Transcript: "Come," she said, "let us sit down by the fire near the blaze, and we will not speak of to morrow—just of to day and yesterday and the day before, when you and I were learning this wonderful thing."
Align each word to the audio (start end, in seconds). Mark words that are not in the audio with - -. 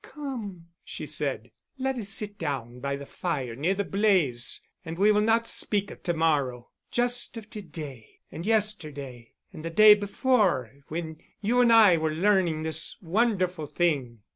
"Come," 0.03 0.69
she 0.83 1.05
said, 1.05 1.51
"let 1.77 1.95
us 1.99 2.09
sit 2.09 2.39
down 2.39 2.79
by 2.79 2.95
the 2.95 3.05
fire 3.05 3.55
near 3.55 3.75
the 3.75 3.83
blaze, 3.83 4.59
and 4.83 4.97
we 4.97 5.11
will 5.11 5.21
not 5.21 5.45
speak 5.45 5.91
of 5.91 6.01
to 6.01 6.13
morrow—just 6.15 7.37
of 7.37 7.51
to 7.51 7.61
day 7.61 8.19
and 8.31 8.43
yesterday 8.43 9.33
and 9.53 9.63
the 9.63 9.69
day 9.69 9.93
before, 9.93 10.71
when 10.87 11.17
you 11.39 11.61
and 11.61 11.71
I 11.71 11.97
were 11.97 12.09
learning 12.09 12.63
this 12.63 12.95
wonderful 12.99 13.67
thing." 13.67 14.23